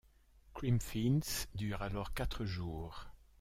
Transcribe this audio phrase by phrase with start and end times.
[0.55, 3.05] Creamfields dure alors quatre jours.